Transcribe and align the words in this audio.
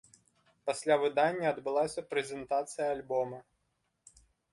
Пасля 0.67 0.95
выдання 1.03 1.45
адбылася 1.53 2.03
прэзентацыя 2.13 2.87
альбома. 2.95 3.39